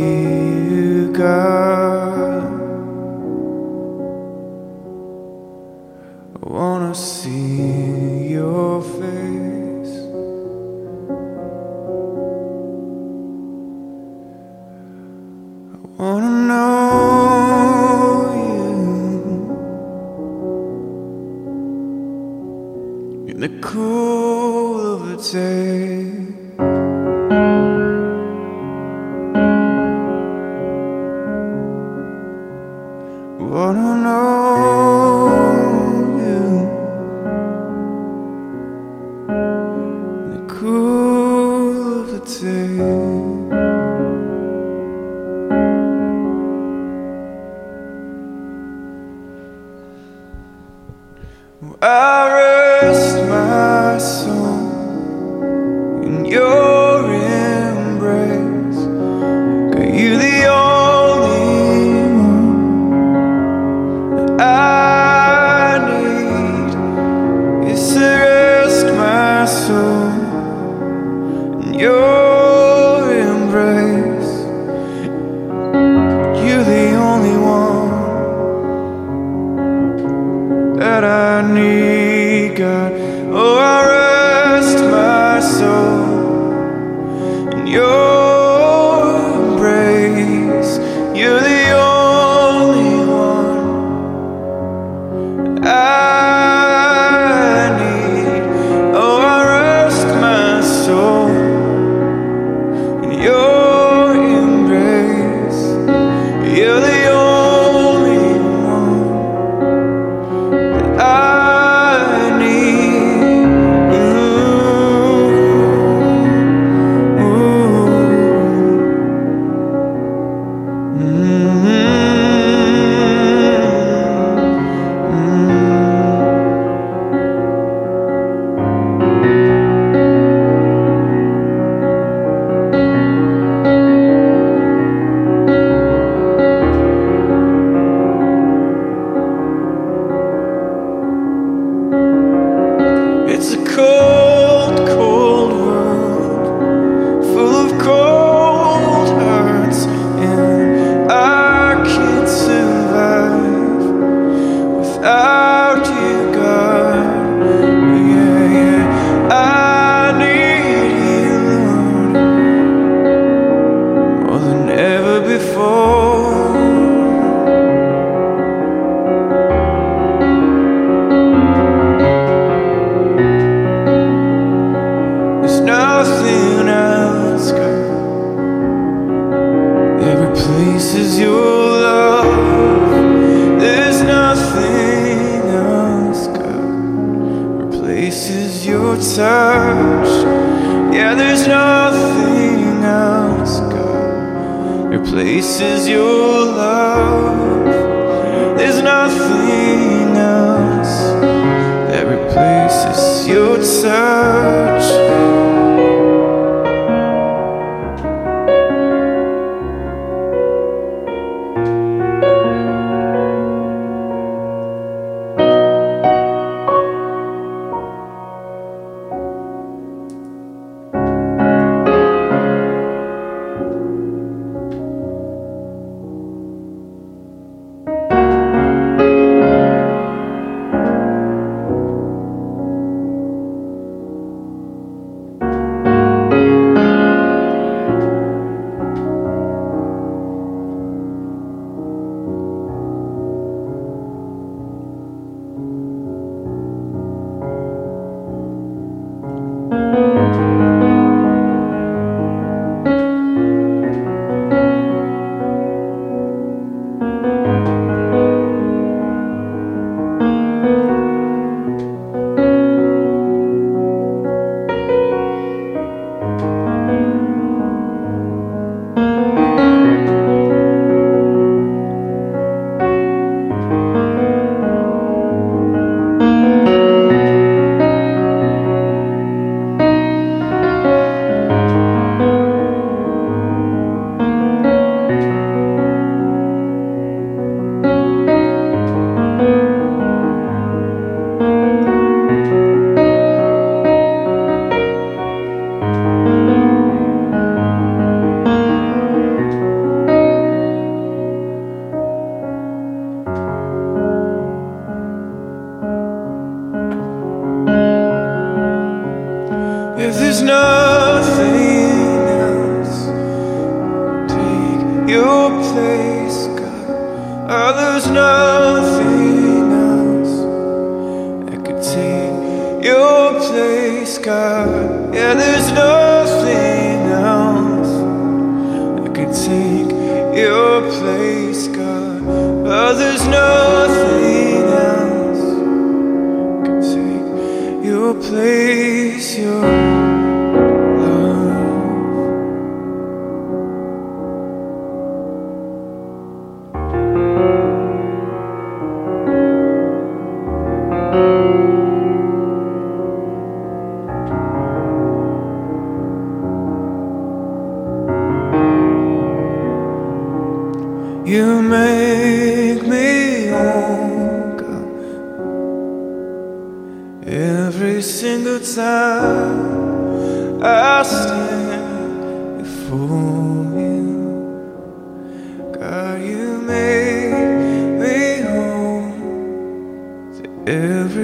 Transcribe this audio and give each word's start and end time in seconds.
you, 0.00 1.12
God. 1.12 2.29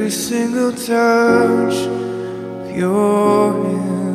Every 0.07 0.17
single 0.17 0.71
touch 0.71 1.75
of 1.75 2.77
your 2.77 3.53
hand. 3.53 4.06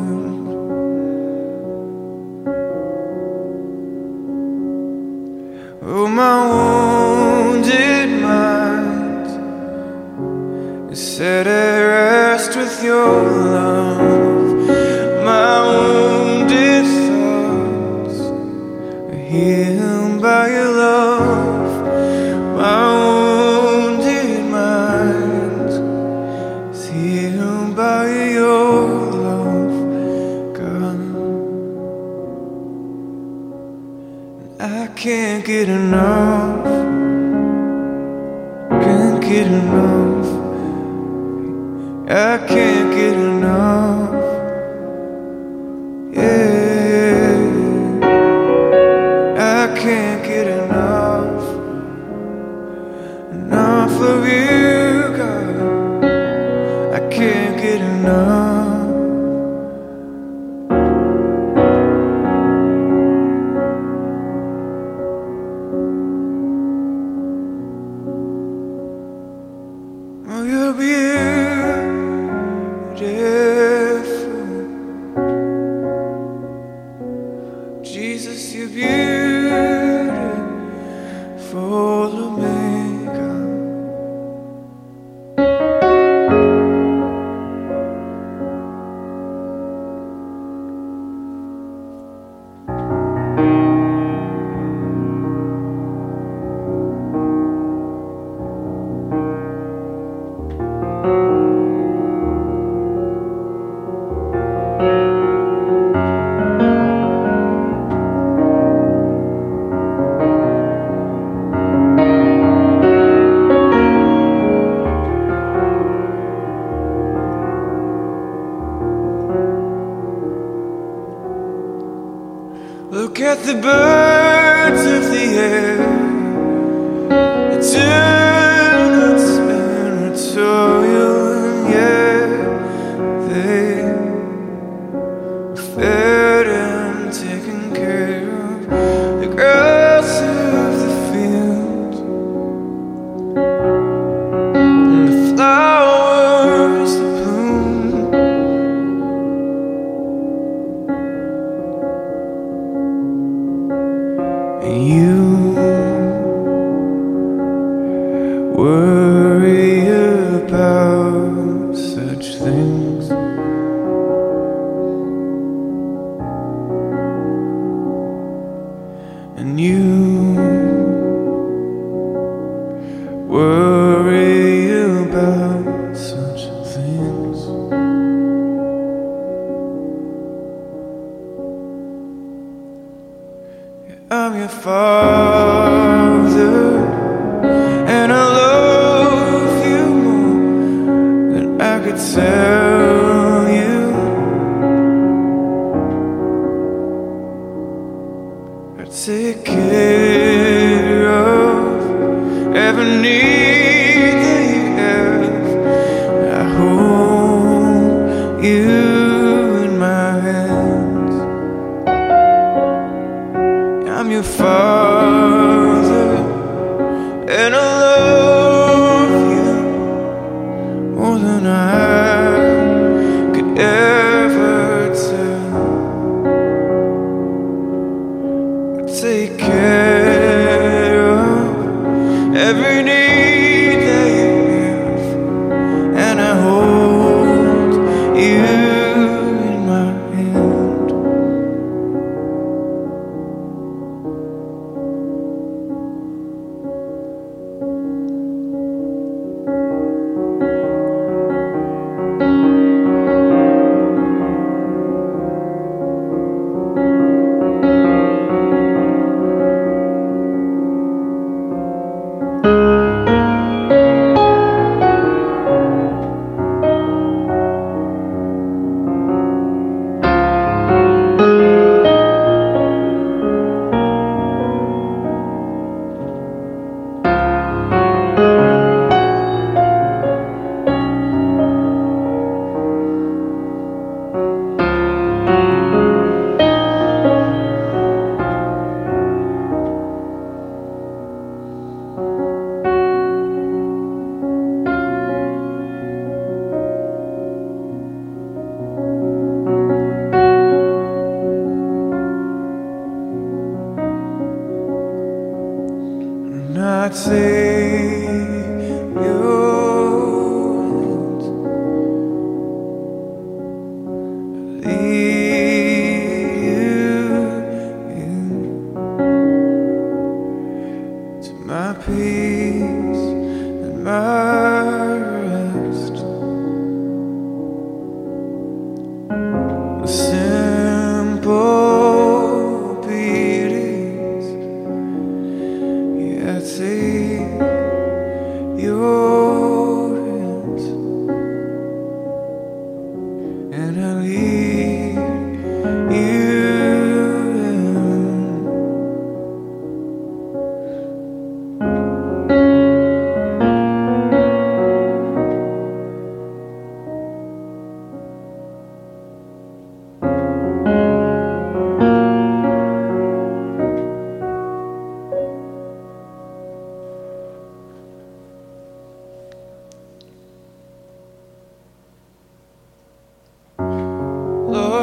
Look 123.12 123.20
at 123.20 123.44
the 123.44 123.52
birds 123.52 124.86
of 124.86 125.10
the 125.12 125.24
air. 125.36 125.82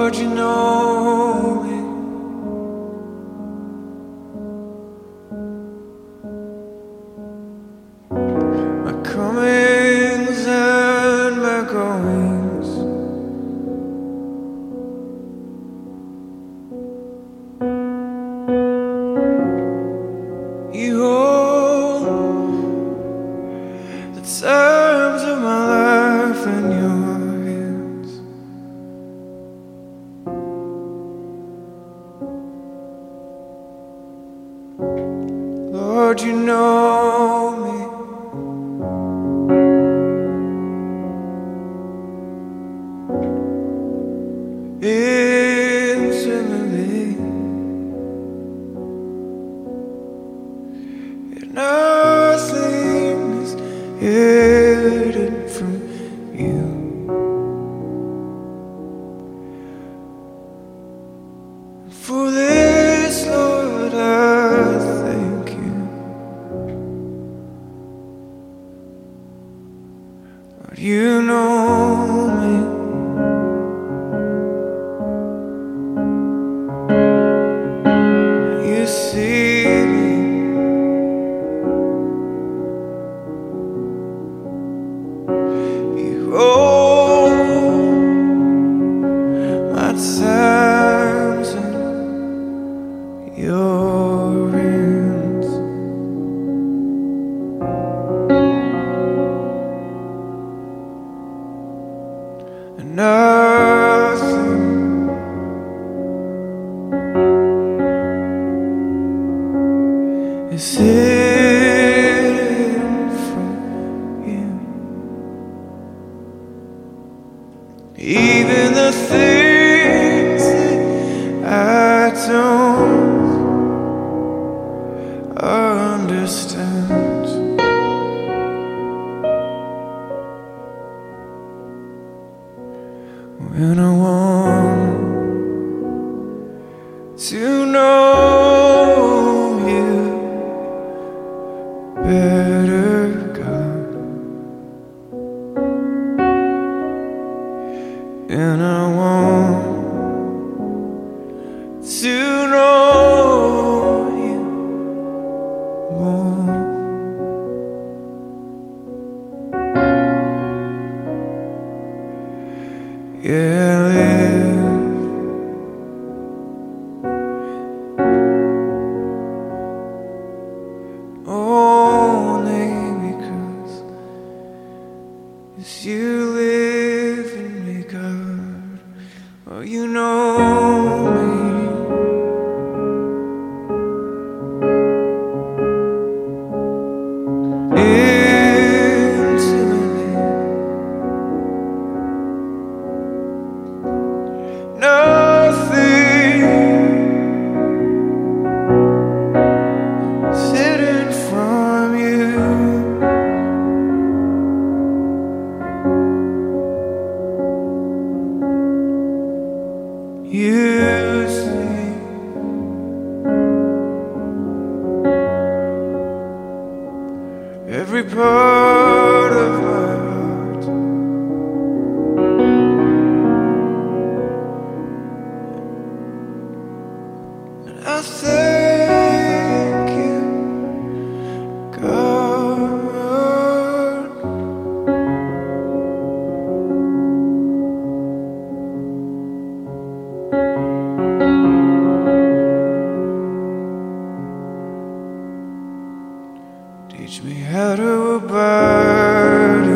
Lord, 0.09 0.17
you 0.17 0.27
know 0.27 0.68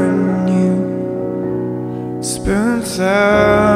in 0.06 0.48
you. 0.56 2.24
Spend 2.24 2.86
time 2.86 3.73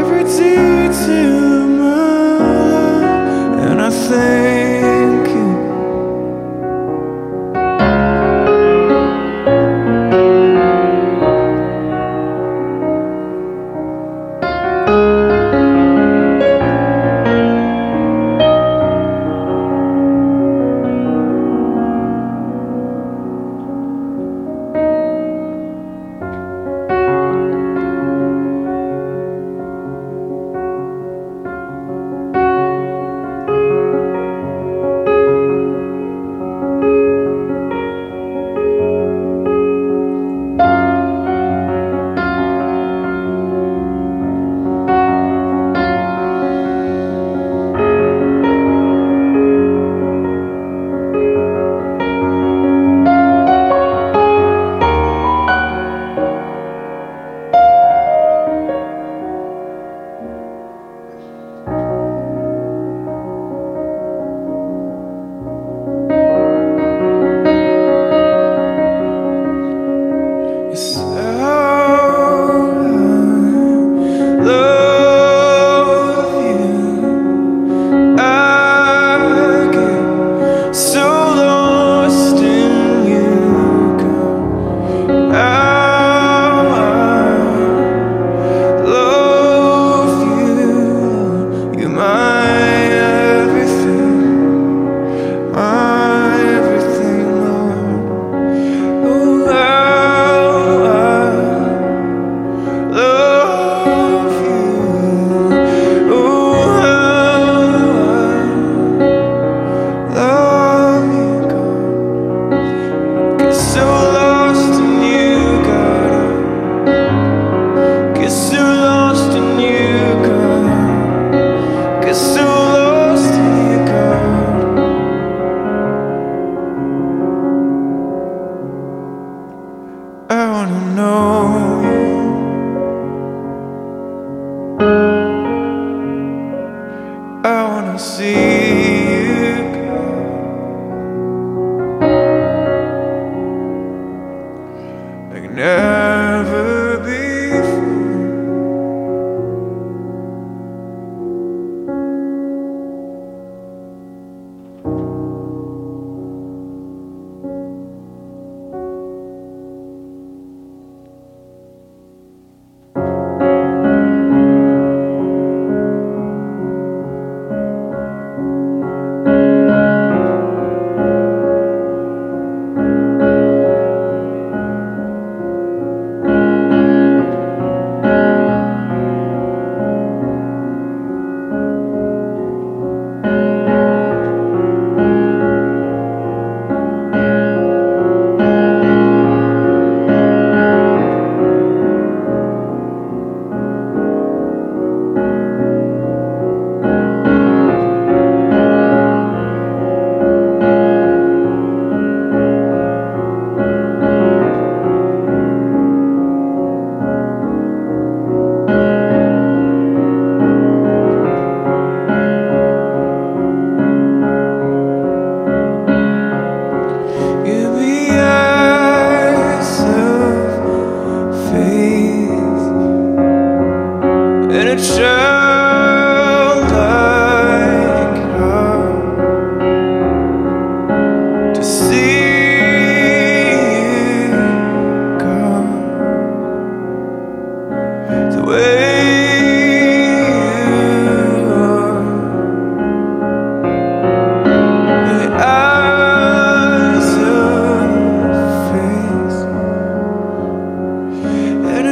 every 0.00 0.24
tear. 0.24 0.69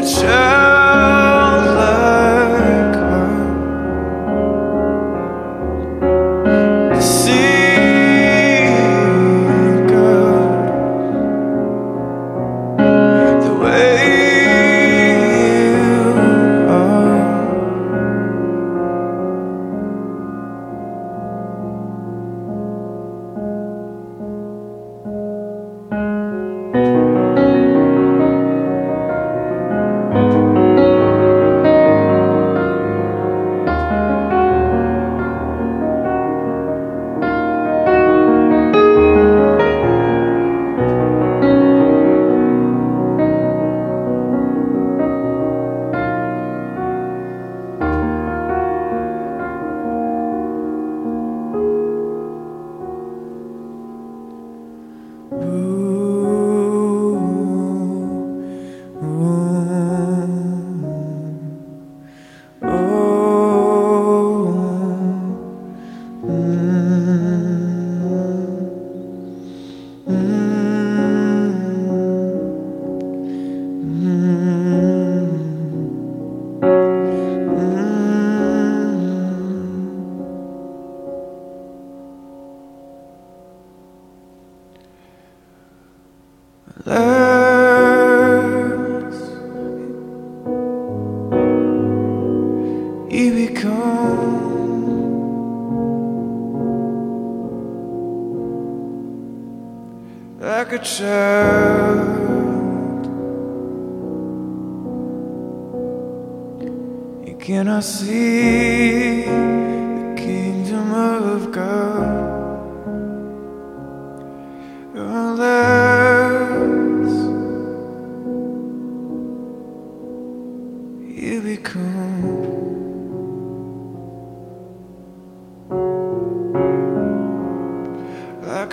church. 0.08 0.57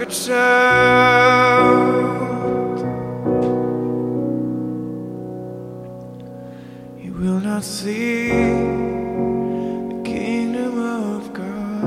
a 0.02 0.06
child. 0.08 1.70
You 7.02 7.14
will 7.14 7.40
not 7.40 7.64
see 7.64 8.30
the 8.30 10.02
kingdom 10.04 10.80
of 10.80 11.34
God. 11.34 11.84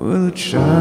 Will 0.00 0.28
a 0.28 0.30
child? 0.30 0.71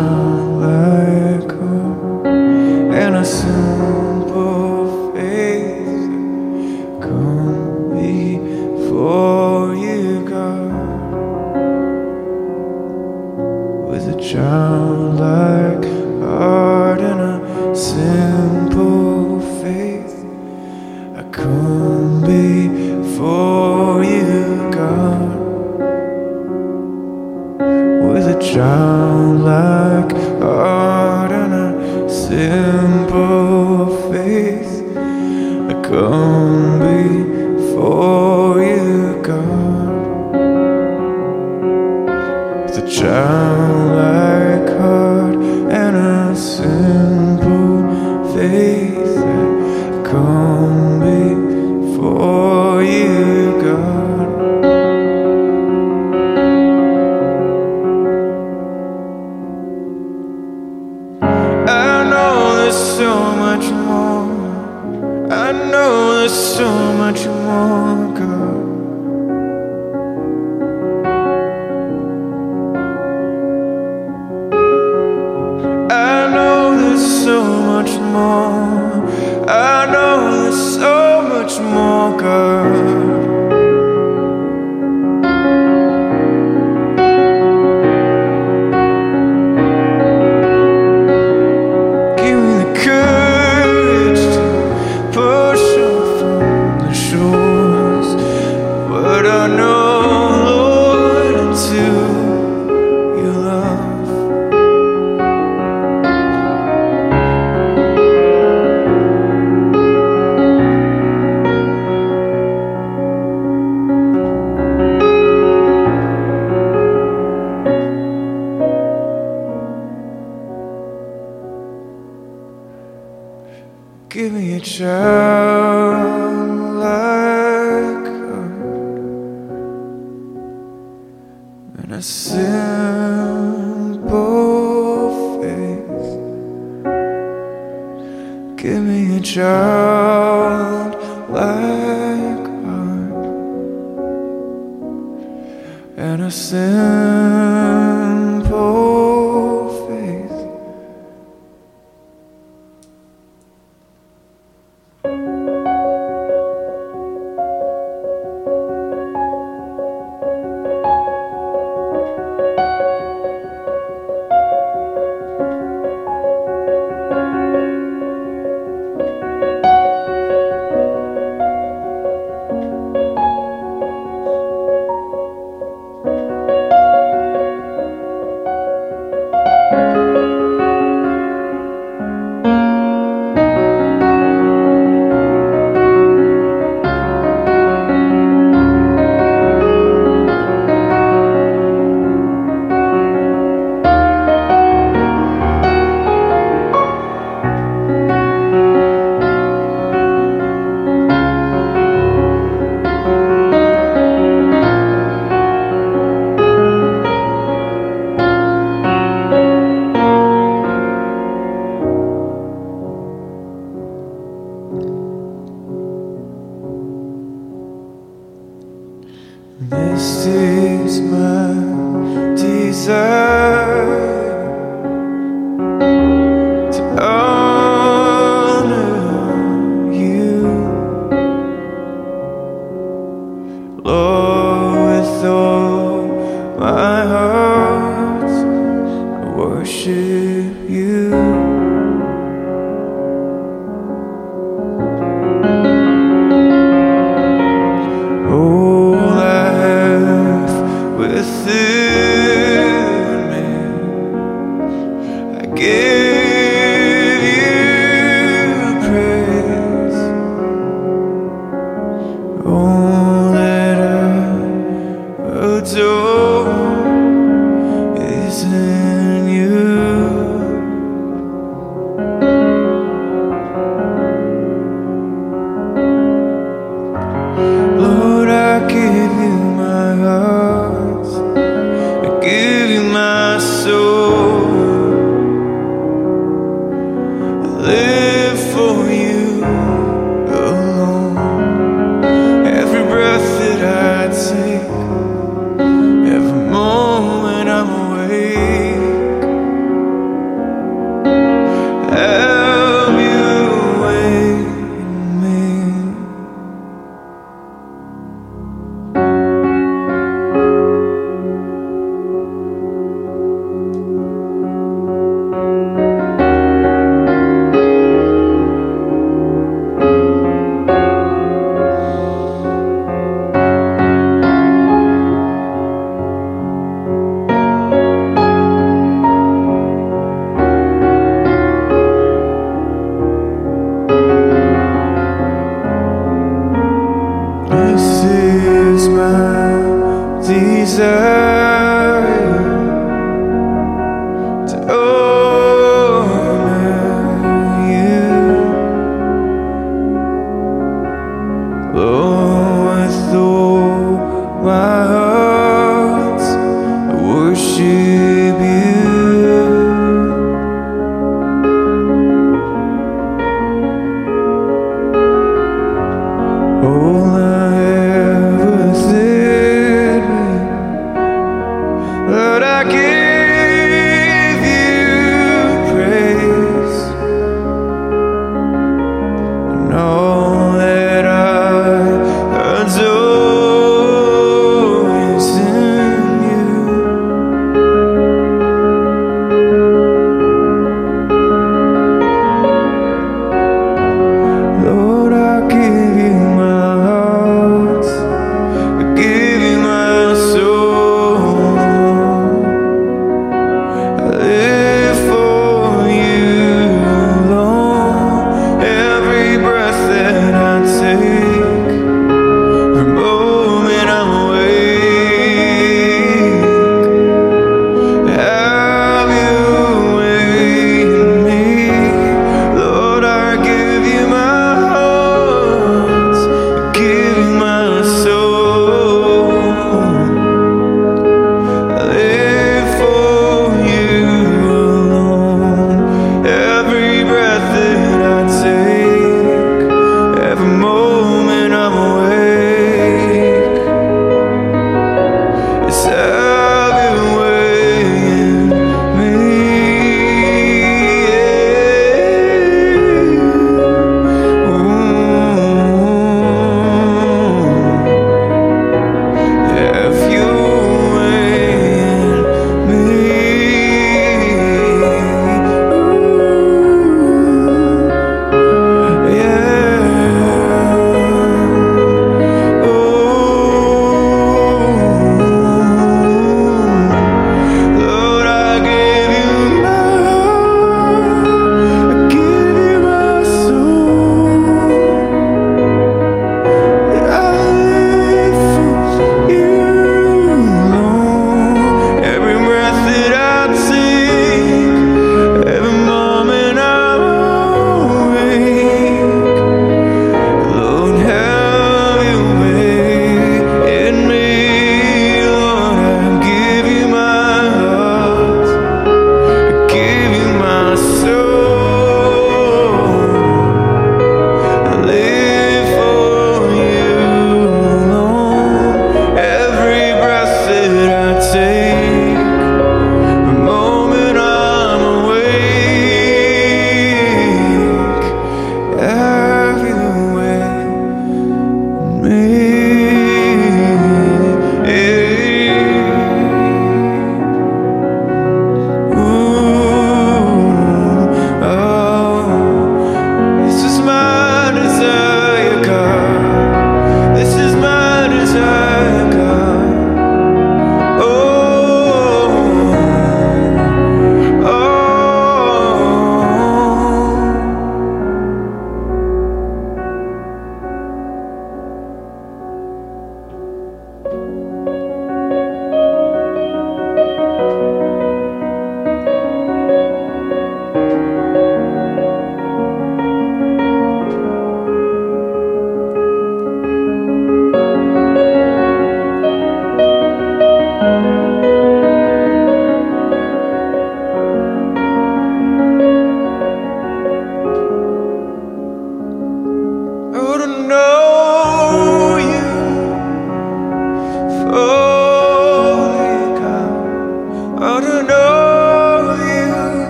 Lord, 233.84 234.11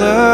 my 0.00 0.33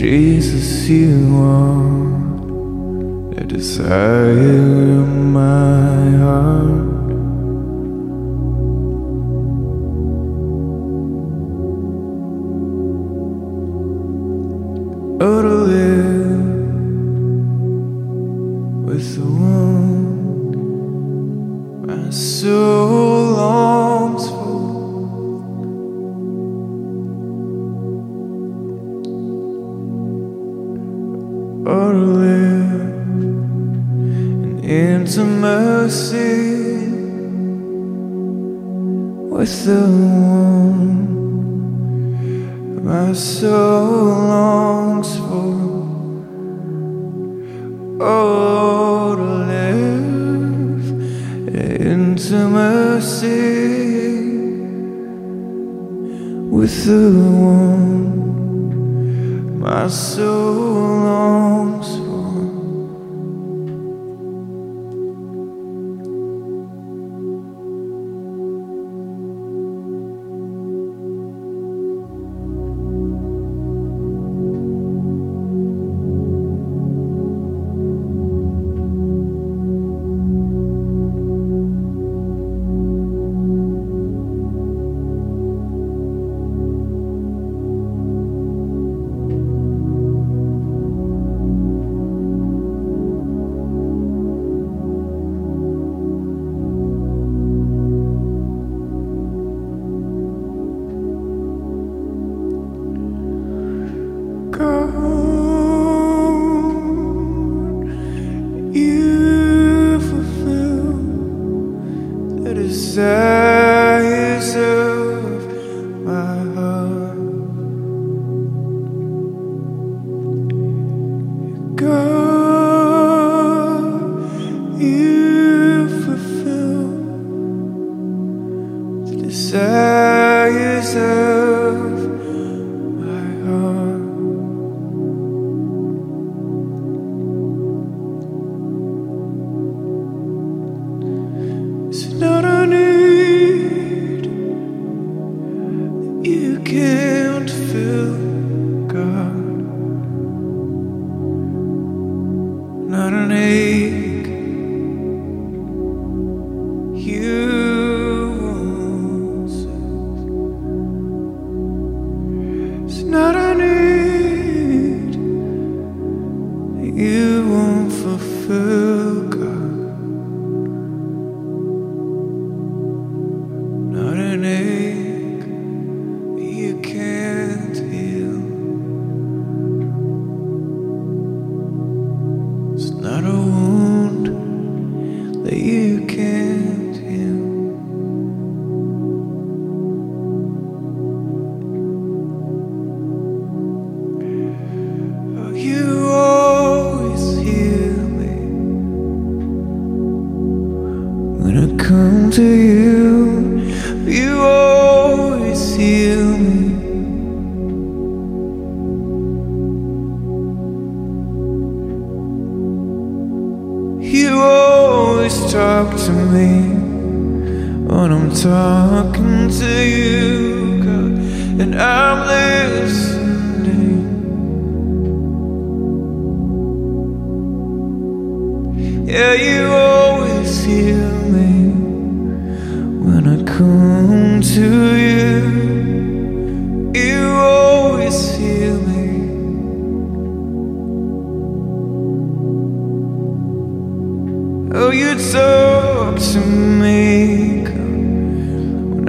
Jesus, 0.00 0.88
you 0.88 1.36
are 1.42 3.34
the 3.34 3.44
desire 3.44 5.02
of 5.02 5.08
my 5.08 6.16
heart. 6.16 6.89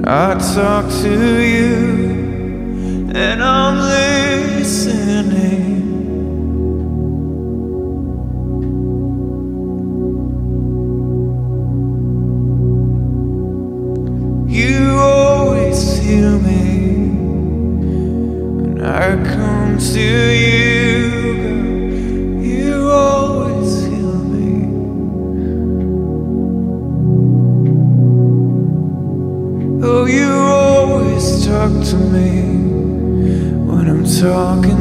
I 0.04 0.34
talk 0.34 0.90
to 1.02 1.40
you 1.40 1.74
and 3.14 3.40
I'm 3.40 3.78
listening. 3.78 4.90
You 14.48 14.98
always 14.98 15.98
hear 15.98 16.36
me 16.38 17.06
when 18.56 18.84
I 18.84 19.14
come 19.32 19.78
to 19.78 20.00
you. 20.00 20.51
talking 34.22 34.71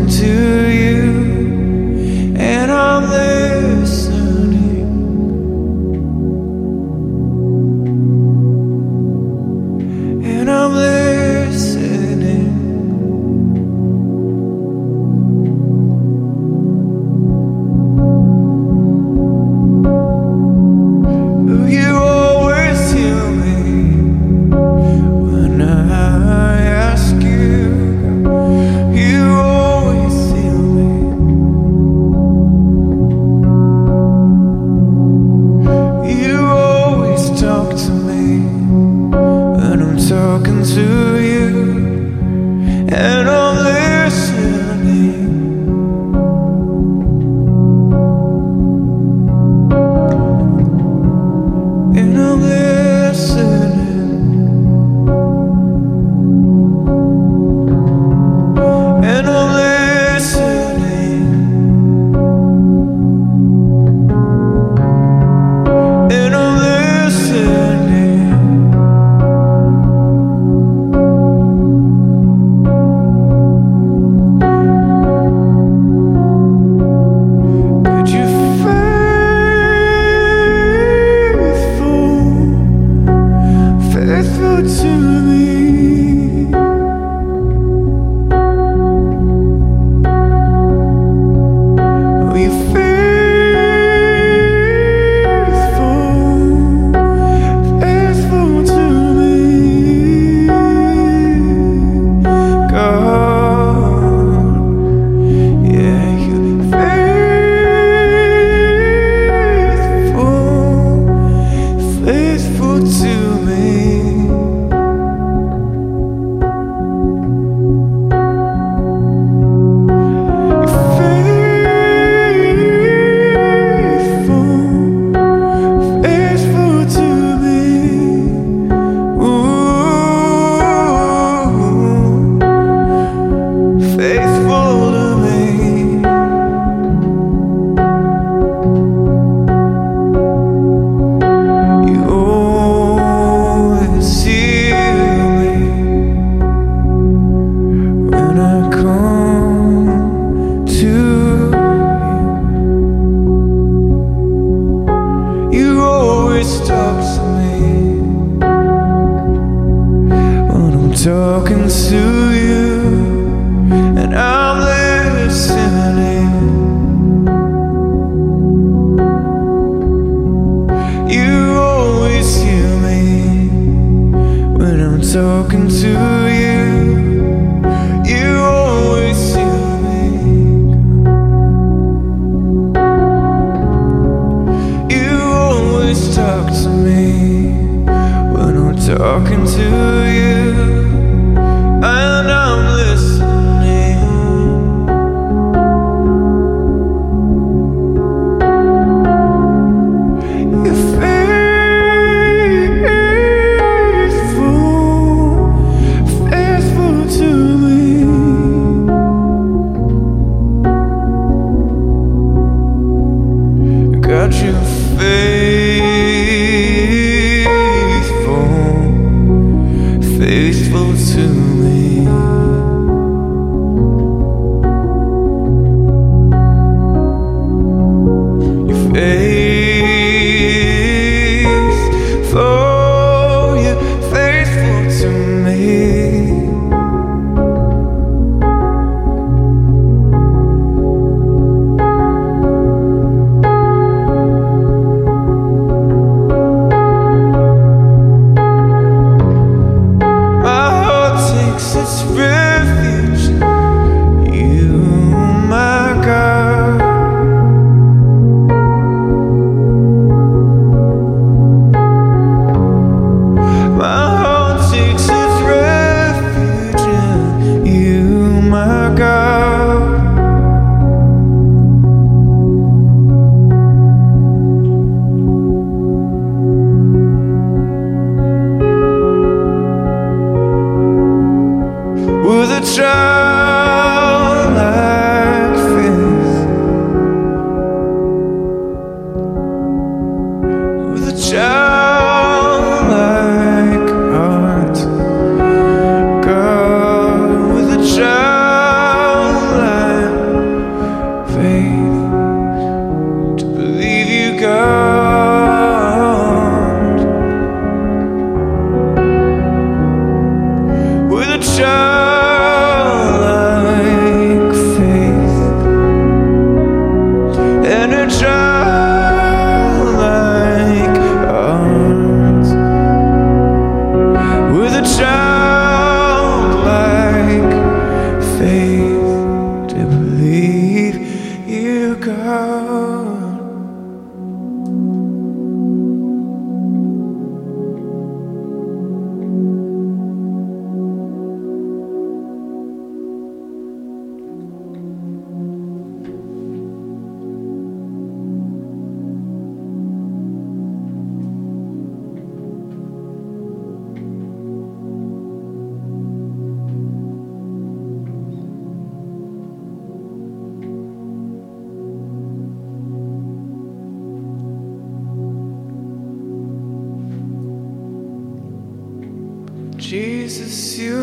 Jesus, 370.32 370.78
you're 370.80 371.01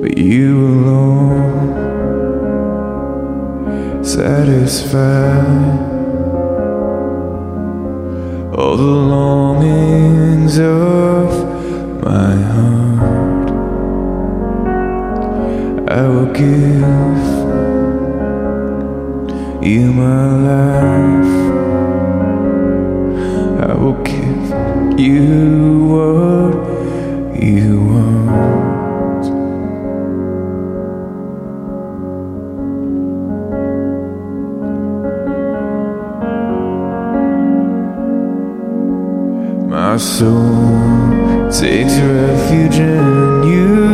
but 0.00 0.16
you 0.16 0.66
alone 0.66 1.60
satisfy 4.02 5.38
all 8.56 8.76
the 8.78 8.94
longings 9.14 10.58
of 10.58 11.28
my 12.02 12.34
heart. 12.34 13.50
I 15.90 16.08
will 16.08 16.32
give 16.32 17.20
you 19.62 19.92
my 19.92 20.24
life. 20.50 21.34
I 23.68 23.74
will 23.74 24.02
give 24.02 24.98
you 24.98 25.84
what 25.92 26.54
you 27.42 27.84
want. 27.84 28.59
soul 40.00 41.50
takes 41.50 41.94
refuge 42.00 42.78
in 42.78 43.42
you. 43.44 43.89